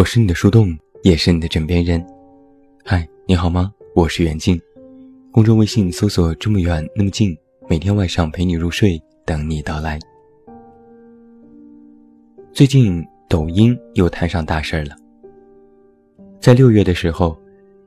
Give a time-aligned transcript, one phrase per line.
[0.00, 2.02] 我是你的树洞，也是你的枕边人。
[2.82, 3.70] 嗨，你好吗？
[3.94, 4.58] 我是袁静。
[5.30, 7.36] 公众微信搜索“这么远那么近”，
[7.68, 9.98] 每天晚上陪你入睡，等你到来。
[12.50, 14.96] 最近抖音又摊上大事儿了。
[16.40, 17.38] 在六月的时候，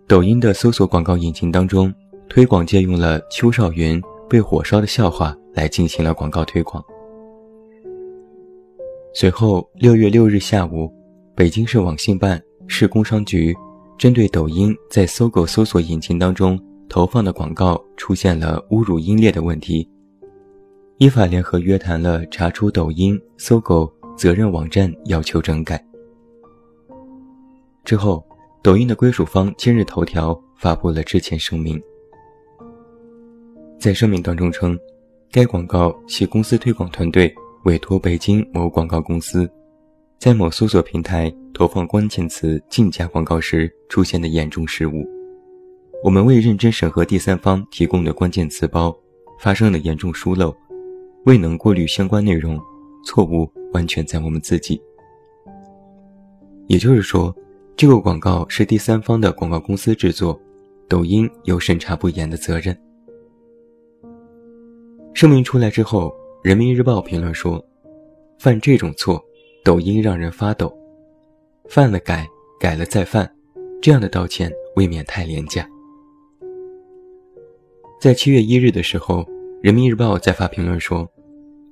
[0.07, 1.91] 抖音的搜索广告引擎当中，
[2.29, 3.99] 推广借用了邱少云
[4.29, 6.83] 被火烧的笑话来进行了广告推广。
[9.15, 10.93] 随后，六月六日下午，
[11.35, 13.55] 北京市网信办、市工商局
[13.97, 19.89] 针对抖音在搜狗搜索引擎当中投放的广告出现了侮辱音烈的问题，
[20.99, 25.83] 依法联合约谈了查出抖音、搜狗责任网站，要求整改。
[27.83, 28.23] 之后，
[28.61, 31.81] 抖音的归属方今日头条发布了致歉声明，
[33.79, 34.77] 在声明当中称，
[35.31, 37.33] 该广告系公司推广团队。
[37.63, 39.49] 委托北京某广告公司，
[40.23, 45.05] 在某搜索平台投放关键词“竞价广告”时出现的严重失误，
[46.01, 48.97] 我们未认真审核第三方提供的关键词包，
[49.37, 50.55] 发生了严重疏漏，
[51.25, 52.57] 未能过滤相关内容，
[53.05, 54.81] 错误完全在我们自己。
[56.67, 57.35] 也就是说，
[57.75, 60.39] 这个广告是第三方的广告公司制作，
[60.87, 62.73] 抖音有审查不严的责任。
[65.13, 66.15] 声明出来之后。
[66.41, 67.61] 人民日报评论说
[68.39, 69.21] ：“犯这种错，
[69.63, 70.71] 抖音让人发抖。
[71.69, 72.27] 犯了改，
[72.59, 73.33] 改了再犯，
[73.81, 75.67] 这样的道歉未免太廉价。”
[78.01, 79.25] 在七月一日的时候，
[79.61, 81.09] 人民日报在发评论说：“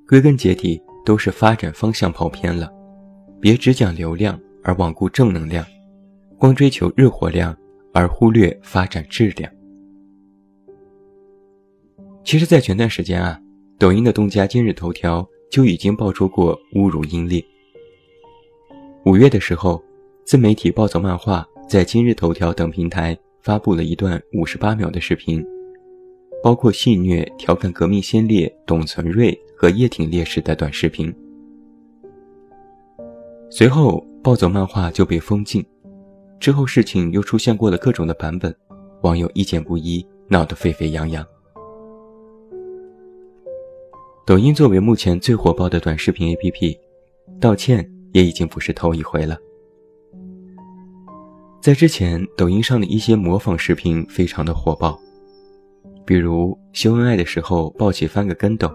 [0.07, 2.71] 归根结底都是发展方向跑偏了，
[3.41, 5.65] 别只讲流量而罔顾正能量，
[6.37, 7.53] 光追求日活量
[7.93, 9.51] 而忽略发展质量。”
[12.23, 13.37] 其实，在前段时间啊。
[13.77, 17.43] 抖音的东家今日头条就已经爆出过侮辱英烈。
[19.03, 19.83] 五月的时候，
[20.23, 25.43] 自媒体暴走漫画在今日头条等平台发布了一段五十八秒的视频，
[26.43, 31.11] 包括戏谑调侃革命先烈董存瑞和叶挺烈士的短视频。
[33.49, 35.65] 随后，暴走漫画就被封禁，
[36.39, 38.55] 之后事情又出现过了各种的版本，
[39.01, 41.25] 网友意见不一，闹得沸沸扬扬。
[44.27, 46.77] 抖音作为目前最火爆的短视频 APP，
[47.39, 49.37] 道歉也已经不是头一回了。
[51.61, 54.99] 在之前，抖音上的一些模仿视频非常的火爆，
[56.05, 58.71] 比如秀恩爱的时候抱起翻个跟斗，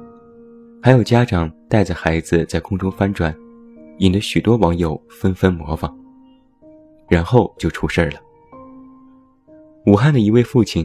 [0.81, 3.35] 还有家长带着孩子在空中翻转，
[3.99, 5.93] 引得许多网友纷纷模仿。
[7.09, 8.21] 然后就出事儿了。
[9.87, 10.85] 武汉的一位父亲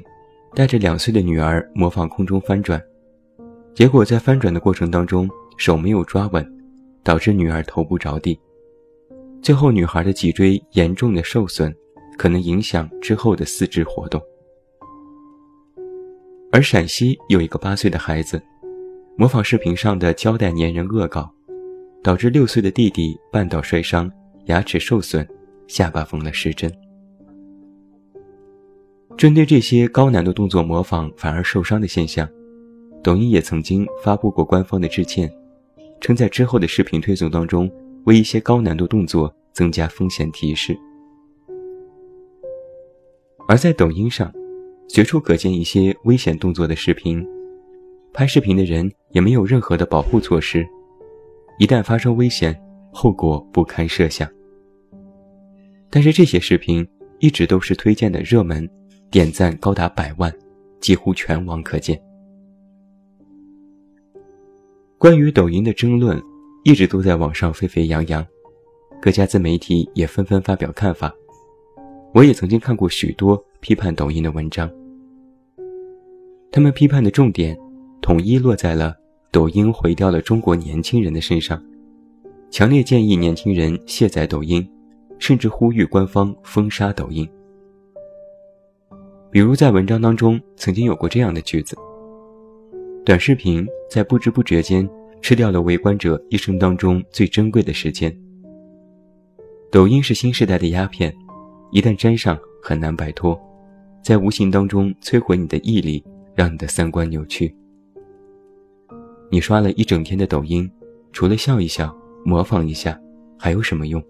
[0.53, 2.79] 带着两岁的女儿模仿空中翻转。
[3.73, 6.47] 结果在翻转的过程当中，手没有抓稳，
[7.03, 8.39] 导致女儿头部着地，
[9.41, 11.73] 最后女孩的脊椎严重的受损，
[12.17, 14.21] 可能影响之后的四肢活动。
[16.51, 18.41] 而陕西有一个八岁的孩子，
[19.17, 21.33] 模仿视频上的胶带粘人恶搞，
[22.03, 24.11] 导致六岁的弟弟绊倒摔伤，
[24.45, 25.27] 牙齿受损，
[25.67, 26.71] 下巴缝了十针。
[29.17, 32.27] 针对这些高难度动作模仿反而受伤的现象。
[33.03, 35.31] 抖音也曾经发布过官方的致歉，
[36.01, 37.71] 称在之后的视频推送当中，
[38.05, 40.77] 为一些高难度动作增加风险提示。
[43.47, 44.33] 而在抖音上，
[44.87, 47.25] 随处可见一些危险动作的视频，
[48.13, 50.67] 拍视频的人也没有任何的保护措施，
[51.59, 52.59] 一旦发生危险，
[52.91, 54.29] 后果不堪设想。
[55.89, 56.87] 但是这些视频
[57.19, 58.67] 一直都是推荐的热门，
[59.11, 60.33] 点赞高达百万，
[60.79, 62.01] 几乎全网可见。
[65.01, 66.21] 关于抖音的争论，
[66.63, 68.23] 一直都在网上沸沸扬扬，
[69.01, 71.11] 各家自媒体也纷纷发表看法。
[72.13, 74.69] 我也曾经看过许多批判抖音的文章，
[76.51, 77.57] 他们批判的重点
[77.99, 78.95] 统一落在了
[79.31, 81.59] 抖音毁掉了中国年轻人的身上，
[82.51, 84.63] 强烈建议年轻人卸载抖音，
[85.17, 87.27] 甚至呼吁官方封杀抖音。
[89.31, 91.75] 比如在文章当中曾经有过这样的句子。
[93.03, 94.87] 短视频在不知不觉间
[95.23, 98.15] 吃掉了围观者一生当中最珍贵的时间。
[99.71, 101.11] 抖音是新时代的鸦片，
[101.71, 103.39] 一旦沾上很难摆脱，
[104.03, 106.03] 在无形当中摧毁你的毅力，
[106.35, 107.51] 让你的三观扭曲。
[109.31, 110.69] 你刷了一整天的抖音，
[111.11, 112.99] 除了笑一笑、模仿一下，
[113.35, 114.03] 还有什么用？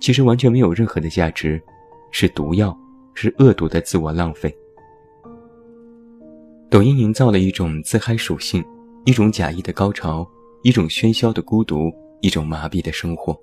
[0.00, 1.60] 其实完全没有任何的价值，
[2.10, 2.74] 是毒药，
[3.12, 4.54] 是恶毒的自我浪费。
[6.72, 8.64] 抖音营造了一种自嗨属性，
[9.04, 10.26] 一种假意的高潮，
[10.62, 11.92] 一种喧嚣的孤独，
[12.22, 13.38] 一种麻痹的生活。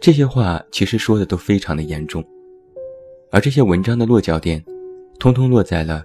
[0.00, 2.24] 这些话其实说的都非常的严重，
[3.30, 4.60] 而这些文章的落脚点，
[5.20, 6.02] 通通落在了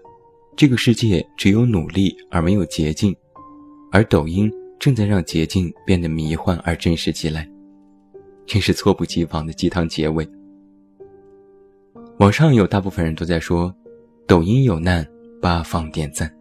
[0.56, 3.12] 这个世界只有努力而没有捷径，
[3.92, 7.50] 而抖音正在让捷径变得迷幻而真实起来，
[8.46, 10.30] 真是猝不及防的鸡汤结尾。
[12.20, 13.74] 网上有大部分人都在说，
[14.28, 15.08] 抖音有难，
[15.42, 16.32] 八方点赞。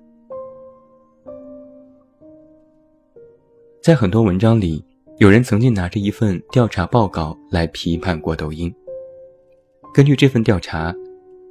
[3.82, 4.84] 在很多文章里。
[5.19, 8.75] 有人曾经拿着一份调查报告来批判过抖音。
[9.92, 10.92] 根据这份调查，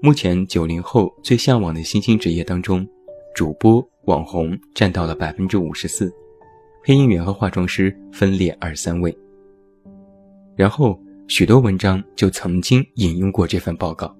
[0.01, 2.85] 目前九零后最向往的新兴职业当中，
[3.33, 6.13] 主播、网红占到了百分之五十四，
[6.83, 9.17] 配音员和化妆师分列二三位。
[10.57, 10.99] 然后
[11.29, 14.13] 许多文章就曾经引用过这份报告。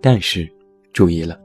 [0.00, 0.50] 但是，
[0.94, 1.38] 注意了，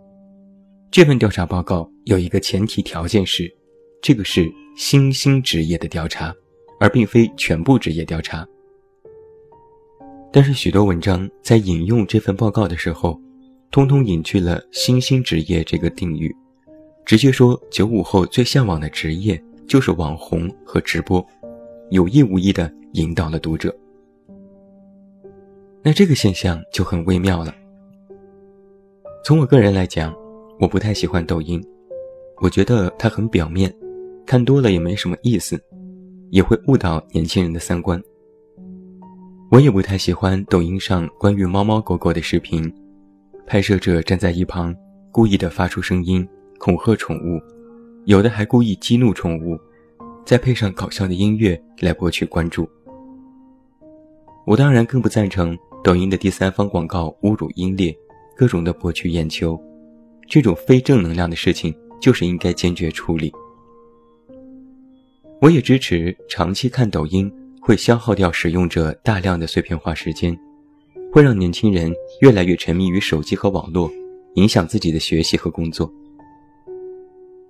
[0.89, 3.53] 这份调查报告有一个前提条件是，
[4.01, 6.33] 这个是新兴职业的调查。
[6.81, 8.47] 而并非全部职业调查，
[10.31, 13.19] 但是许多文章在引用这份报告的时候，
[13.69, 16.33] 通通隐去了“新兴职业”这个定语，
[17.03, 19.37] 直接说九五后最向往的职业
[19.67, 21.21] 就是网红和直播，
[21.89, 23.77] 有意无意的引导了读者。
[25.83, 27.53] 那这个现象就很微妙了。
[29.23, 30.15] 从我个人来讲，
[30.59, 31.63] 我不太喜欢抖音，
[32.41, 33.73] 我觉得它很表面，
[34.25, 35.59] 看多了也没什么意思。
[36.31, 37.99] 也会误导年轻人的三观。
[39.49, 42.71] 我也不太喜欢抖音上关于猫猫狗狗的视频，
[43.47, 44.75] 拍摄者站在一旁，
[45.11, 46.27] 故意的发出声音
[46.59, 47.41] 恐吓宠物，
[48.05, 49.57] 有的还故意激怒宠物，
[50.23, 52.69] 再配上搞笑的音乐来博取关注。
[54.45, 57.91] 我当然更不赞成抖音的第三方广告侮辱英烈，
[58.39, 59.61] 各种的博取眼球，
[60.25, 63.29] 这种非正能量的事情就是应该坚决处理。
[65.41, 67.29] 我也支持长期看抖音
[67.61, 70.33] 会消耗掉使用者大量的碎片化时间，
[71.11, 73.91] 会让年轻人越来越沉迷于手机和网络，
[74.35, 75.91] 影响自己的学习和工作。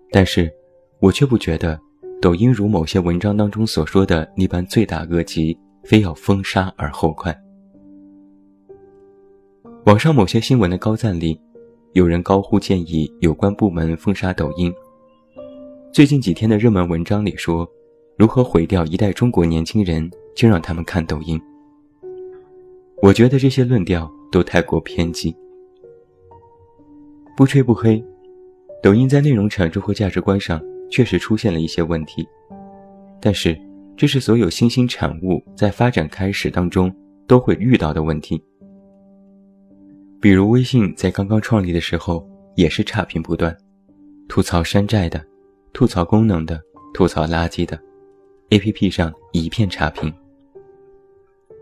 [0.09, 0.51] 但是，
[1.00, 1.80] 我却不觉得
[2.19, 7.39] 抖音如某些文章当中所说的那般罪大恶极，非要封杀而后快。
[9.86, 11.40] 网上某些新闻的高赞里，
[11.94, 14.74] 有人高呼建议有关部门封杀抖音。
[15.94, 17.68] 最近几天的热门文章里说。
[18.18, 21.40] 如何毁掉一代中国年轻人，就让他们看抖音。
[23.02, 25.34] 我觉得这些论调都太过偏激。
[27.38, 28.04] 不吹不黑，
[28.84, 30.62] 抖音在内容产出和价值观上
[30.92, 32.28] 确实出现了一些问题，
[33.22, 33.58] 但是
[33.96, 36.94] 这是所有新兴产物在发展开始当中
[37.25, 38.44] 都会遇到的问题。
[40.21, 43.56] 比如微信在刚刚创立的时候也是差评不断，
[44.27, 45.25] 吐槽山寨的，
[45.71, 46.62] 吐槽功能的，
[46.94, 47.80] 吐槽垃圾的。
[48.50, 48.89] A.P.P.
[48.89, 50.12] 上一片差评。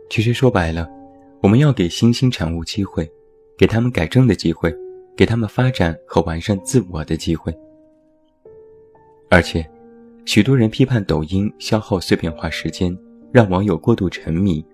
[0.09, 0.89] 其实说白了，
[1.41, 3.07] 我们要给新兴产物机会，
[3.57, 4.73] 给他们改正的机会，
[5.15, 7.53] 给他们发展和完善自我的机会。
[9.29, 9.69] 而且，
[10.25, 12.97] 许多人批判抖音消耗碎片化时间，
[13.31, 14.65] 让网友过度沉迷。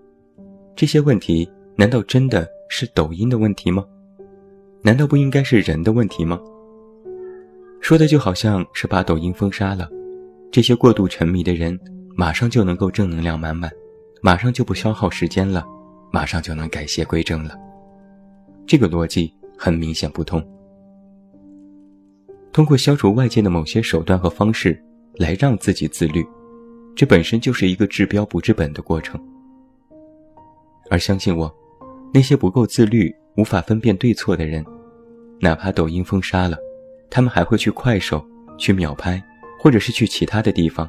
[0.76, 3.86] 这些问题难道真的是抖音的问题吗？
[4.82, 6.40] 难道不应该是人的问题吗？
[7.80, 9.90] 说的就好像是把抖音封杀了，
[10.52, 11.80] 这些过度沉迷的人。
[12.16, 13.72] 马上就能够正能量满满，
[14.22, 15.66] 马上就不消耗时间了，
[16.12, 17.56] 马上就能改邪归正了。
[18.68, 20.40] 这个逻辑很明显不通。
[22.52, 24.80] 通过消除外界的某些手段和方式
[25.16, 26.24] 来让自己自律，
[26.96, 29.20] 这本身就是一个治标不治本的过程。
[30.92, 31.52] 而相信我，
[32.14, 34.64] 那些不够自律、无法分辨对错的人，
[35.40, 36.56] 哪怕抖音封杀了，
[37.10, 38.24] 他们还会去快手、
[38.58, 39.22] 去秒拍，
[39.60, 40.88] 或者是去其他的地方。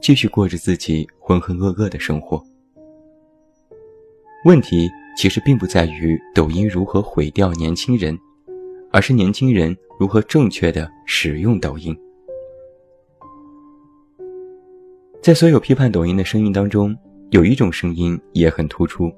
[0.00, 2.42] 继续过着自己浑浑噩噩的生活。
[4.46, 8.18] 问题其实并不在于抖音如何毁掉年轻人，
[8.90, 11.94] 而是年轻人如何正确的使用抖音。
[15.20, 16.96] 在所有批判抖音的声音当中，
[17.28, 19.12] 有一种声音也很突出，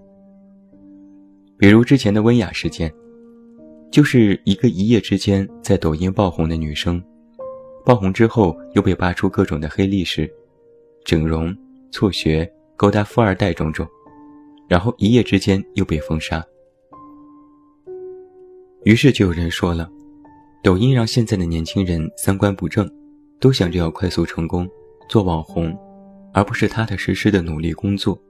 [1.62, 2.92] 比如之前的温雅事件，
[3.88, 7.00] 就是一个一夜之间在抖音爆红的女生，
[7.84, 10.28] 爆红之后又被扒出各种的黑历史。
[11.04, 11.56] 整容、
[11.92, 13.86] 辍学、勾搭富二代种种，
[14.66, 16.44] 然后一夜之间又被封杀。
[18.82, 19.88] 于是就有人说了，
[20.64, 22.90] 抖音让现在的年轻人三观不正，
[23.38, 24.68] 都想着要快速成功，
[25.08, 25.72] 做网红，
[26.34, 28.20] 而不是踏踏实实的努力工作。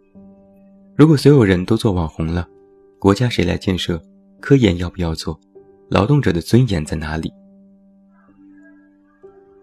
[0.95, 2.47] 如果所有人都做网红了，
[3.03, 4.01] 国家谁来建设？
[4.41, 5.37] 科研要不要做？
[5.89, 7.33] 劳动者的尊严在哪里？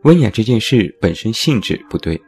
[0.01, 2.21] 温雅这件事本身性质不对。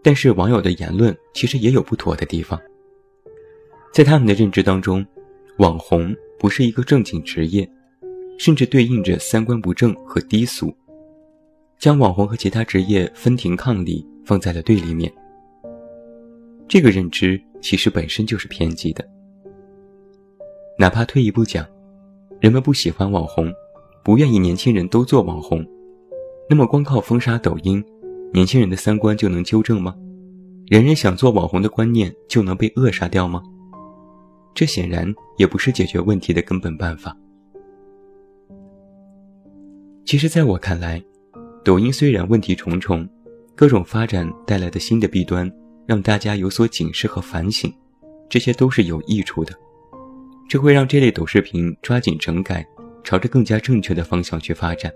[0.00, 2.56] 但是网友的言论其实也有不妥的地方。
[3.92, 5.04] 在他们的认知当中，
[5.56, 7.68] 网红不是一个正经职业，
[8.38, 10.72] 甚至对应着三观不正和低俗，
[11.80, 15.12] 将网红和其他职业分庭抗礼，放在了对立面。
[16.68, 19.04] 这个认知其实本身就是偏激的。
[20.80, 21.66] 哪怕退一步讲，
[22.40, 23.52] 人们不喜欢网红，
[24.04, 25.66] 不愿意年轻人都做网红，
[26.48, 27.84] 那么光靠封杀抖音，
[28.32, 29.92] 年轻人的三观就能纠正吗？
[30.68, 33.42] 人人想做网红的观念就能被扼杀掉吗？
[34.54, 37.16] 这显然也不是解决问题的根本办法。
[40.04, 41.02] 其实，在我看来，
[41.64, 43.06] 抖音虽然问题重重，
[43.56, 45.50] 各种发展带来的新的弊端
[45.88, 47.68] 让大家有所警示和反省，
[48.28, 49.52] 这些都是有益处的。
[50.48, 52.66] 这会让这类抖视频抓紧整改，
[53.04, 54.90] 朝着更加正确的方向去发展。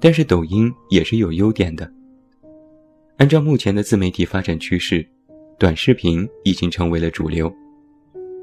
[0.00, 1.88] 但是抖音也是有优点的。
[3.18, 5.06] 按照目前的自媒体发展趋势，
[5.60, 7.50] 短视频已经成为了主流。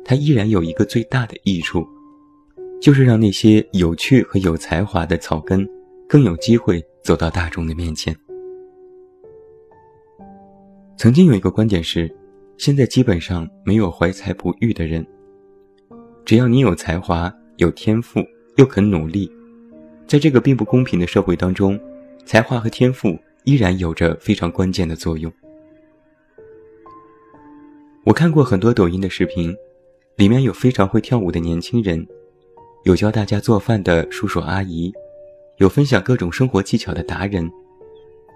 [0.05, 1.86] 它依然有一个最大的益处，
[2.81, 5.67] 就是让那些有趣和有才华的草根
[6.07, 8.15] 更有机会走到大众的面前。
[10.95, 12.10] 曾经有一个观点是。
[12.57, 15.05] 现在基本上没有怀才不遇的人，
[16.24, 18.22] 只要你有才华、有天赋，
[18.55, 19.29] 又肯努力，
[20.07, 21.79] 在这个并不公平的社会当中，
[22.25, 25.31] 才华和天赋依然有着非常关键的作用。
[28.05, 29.53] 我看过很多抖音的视频，
[30.15, 32.05] 里面有非常会跳舞的年轻人，
[32.86, 34.93] 有教大家做饭的叔叔阿姨，
[35.57, 37.50] 有分享各种生活技巧的达人，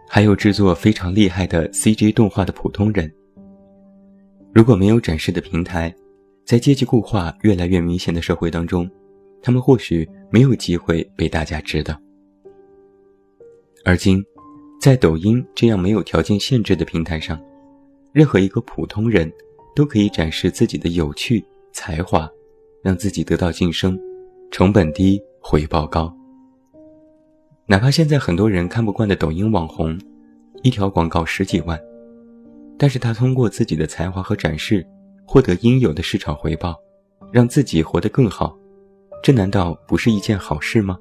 [0.10, 3.14] 还有制作非常厉害的 CG 动画的普通人。
[4.54, 5.94] 如果没有展示的平台，
[6.46, 8.90] 在阶级固化越来越明显的社会当中，
[9.42, 12.00] 他们或许没有机会被大家知道。
[13.86, 14.24] 而今，
[14.82, 17.40] 在抖音这样没有条件限制的平台上，
[18.12, 19.32] 任何一个普通人
[19.76, 22.30] 都可以展示自己的有趣、才华，
[22.82, 24.00] 让自己得到晋升，
[24.52, 26.12] 成本低，回报高。
[27.68, 30.00] 哪怕现在很多人看不惯的抖音网红，
[30.64, 31.80] 一条广告十几万。
[32.80, 34.86] 但是他通过自己的才华和展示，
[35.26, 36.76] 获得应有的市场回报，
[37.32, 38.56] 让自己活得更好，
[39.24, 40.98] 这难道不是一件好事吗？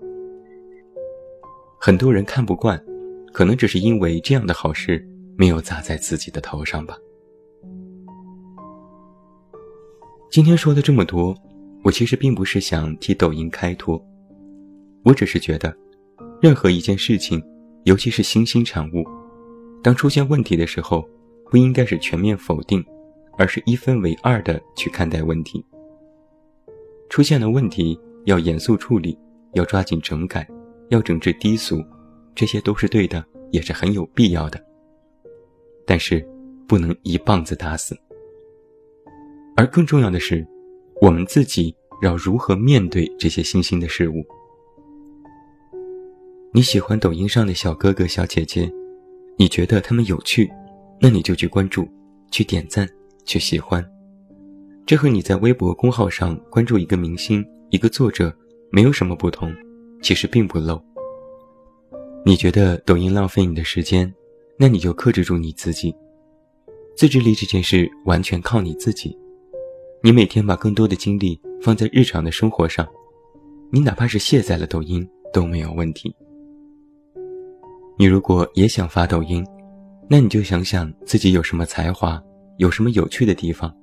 [1.79, 2.83] 很多人看不惯，
[3.31, 5.07] 可能只是因为这样的好事
[5.37, 6.97] 没有砸在自己的头上吧。
[10.31, 11.37] 今天说了这么多，
[11.85, 14.03] 我其实并不是想替抖音开脱，
[15.05, 15.77] 我只是觉得，
[16.41, 17.43] 任何一件事情，
[17.85, 19.05] 尤其是新兴产物，
[19.83, 21.07] 当出现问题的时候。
[21.51, 22.85] 不应该是全面否定，
[23.39, 25.65] 而是一分为二的去看待问题。
[27.09, 29.19] 出现了问题，要严肃处理，
[29.53, 30.47] 要抓紧整改，
[30.89, 31.83] 要整治低俗，
[32.35, 34.61] 这些都是对的，也是很有必要的。
[35.87, 36.27] 但是，
[36.67, 37.97] 不能一棒子打死。
[39.57, 40.47] 而更重要的是，
[41.01, 44.25] 我们自己要如何面对这些新兴的事物？
[46.53, 48.71] 你喜欢抖音上的小哥哥小姐姐，
[49.39, 50.51] 你觉得他们有趣？
[50.99, 51.87] 那你就去关注，
[52.31, 52.89] 去点赞，
[53.25, 53.85] 去喜欢，
[54.87, 58.35] 这和你在微博公号上关注一个明星、一个作者
[58.71, 59.55] 没有什么不同，
[60.03, 60.83] 其实并不 low。
[62.25, 64.13] 你觉得抖音浪费你的时间，
[64.59, 65.95] 那你就克制住你自己。
[66.97, 69.17] 自制力这件事完全靠你自己。
[70.03, 72.87] 你每天把更多的精力放在日常的生活上，
[73.71, 76.15] 你哪怕是卸载了抖音都没有问题。
[77.99, 79.45] 你如果也想发抖音。
[80.09, 82.23] 那你就想想自己有什么才华，
[82.59, 83.75] 有什么有趣的地方，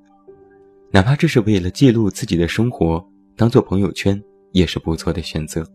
[0.90, 4.22] 哪怕这是为了记录自己的生活，当做朋友圈
[4.54, 5.68] 也是不错的选择。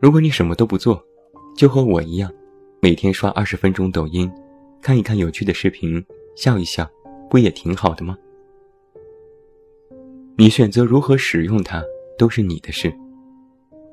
[0.00, 1.02] 如果你什么都不做，
[1.54, 2.32] 就和我一样，
[2.80, 4.30] 每天刷二十分钟抖音，
[4.80, 6.02] 看一看有趣的视频，
[6.34, 6.88] 笑一笑，
[7.28, 8.16] 不也挺好的吗？
[10.36, 11.84] 你选择如何使用它
[12.18, 12.90] 都是你的事，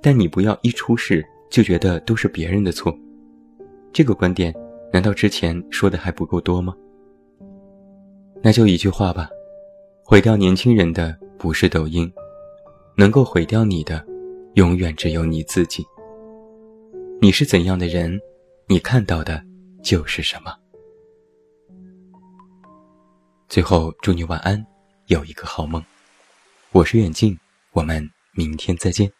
[0.01, 2.97] 但你不要一出事就觉得都是别人的错。
[3.93, 4.53] 这个观点，
[4.93, 6.74] 难道之前说的还不够多吗？
[8.41, 9.29] 那就一句话吧：
[10.03, 12.12] 毁掉年轻人的不是抖音，
[12.95, 14.03] 能够毁掉你的，
[14.53, 15.86] 永远只有你自己。
[17.21, 18.19] 你是怎样的人，
[18.67, 19.43] 你看到的
[19.83, 20.55] 就是什么。
[23.50, 24.65] 最后，祝你晚安，
[25.07, 25.83] 有一个好梦。
[26.71, 27.38] 我是远近，
[27.74, 29.12] 我们明天再见。